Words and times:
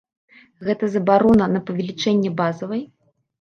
Гэта 0.67 0.89
забарона 0.93 1.45
на 1.57 1.61
павелічэнне 1.67 2.33
базавай? 2.41 2.83